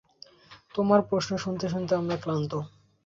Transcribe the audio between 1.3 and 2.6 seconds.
শুনতে শুনতে আমরা ক্লান্ত!